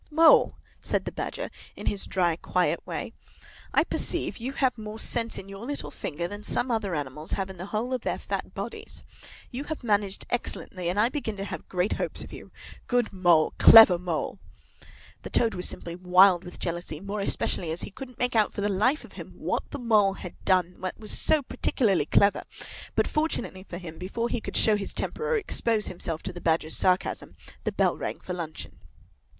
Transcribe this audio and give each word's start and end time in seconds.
"Mole," 0.09 0.57
said 0.81 1.05
the 1.05 1.11
Badger, 1.11 1.51
in 1.75 1.85
his 1.85 2.07
dry, 2.07 2.35
quiet 2.35 2.81
way, 2.87 3.13
"I 3.71 3.83
perceive 3.83 4.37
you 4.39 4.53
have 4.53 4.75
more 4.75 4.97
sense 4.97 5.37
in 5.37 5.47
your 5.47 5.63
little 5.63 5.91
finger 5.91 6.27
than 6.27 6.41
some 6.41 6.71
other 6.71 6.95
animals 6.95 7.33
have 7.33 7.51
in 7.51 7.57
the 7.57 7.67
whole 7.67 7.93
of 7.93 8.01
their 8.01 8.17
fat 8.17 8.55
bodies. 8.55 9.03
You 9.51 9.65
have 9.65 9.83
managed 9.83 10.25
excellently, 10.31 10.89
and 10.89 10.99
I 10.99 11.09
begin 11.09 11.37
to 11.37 11.43
have 11.45 11.69
great 11.69 11.93
hopes 11.93 12.23
of 12.23 12.33
you. 12.33 12.51
Good 12.87 13.13
Mole! 13.13 13.53
Clever 13.59 13.99
Mole!" 13.99 14.39
The 15.21 15.29
Toad 15.29 15.53
was 15.53 15.69
simply 15.69 15.93
wild 15.95 16.43
with 16.45 16.57
jealousy, 16.57 16.99
more 16.99 17.19
especially 17.19 17.69
as 17.69 17.81
he 17.81 17.91
couldn't 17.91 18.17
make 18.17 18.35
out 18.35 18.53
for 18.53 18.61
the 18.61 18.69
life 18.69 19.03
of 19.05 19.13
him 19.13 19.33
what 19.37 19.69
the 19.69 19.77
Mole 19.77 20.13
had 20.13 20.33
done 20.45 20.81
that 20.81 20.97
was 20.99 21.11
so 21.11 21.43
particularly 21.43 22.07
clever; 22.07 22.41
but, 22.95 23.07
fortunately 23.07 23.61
for 23.61 23.77
him, 23.77 23.99
before 23.99 24.29
he 24.29 24.41
could 24.41 24.57
show 24.57 24.75
temper 24.79 25.27
or 25.29 25.37
expose 25.37 25.89
himself 25.89 26.23
to 26.23 26.33
the 26.33 26.41
Badger's 26.41 26.75
sarcasm, 26.75 27.35
the 27.65 27.71
bell 27.71 27.95
rang 27.95 28.19
for 28.19 28.33
luncheon. 28.33 28.79